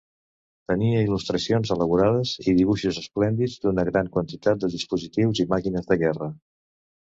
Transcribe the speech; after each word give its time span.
Tenia 0.69 1.01
il·lustracions 1.07 1.73
elaborades 1.75 2.31
i 2.45 2.55
dibuixos 2.61 2.99
esplèndids 3.03 3.59
d'una 3.67 3.87
gran 3.91 4.11
quantitat 4.17 4.65
de 4.67 4.73
dispositius 4.79 5.45
i 5.47 5.49
màquines 5.55 5.89
de 5.93 6.03
guerra. 6.07 6.35